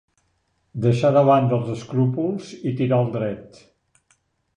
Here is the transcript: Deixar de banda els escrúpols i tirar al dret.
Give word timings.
Deixar 0.85 1.11
de 1.17 1.21
banda 1.27 1.53
els 1.57 1.69
escrúpols 1.73 2.49
i 2.71 2.73
tirar 2.81 2.99
al 3.01 3.13
dret. 3.17 3.61